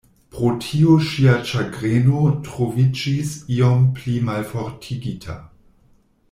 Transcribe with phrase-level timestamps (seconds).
[0.35, 5.37] Pro tio ŝia ĉagreno troviĝis iom pli malfortigita.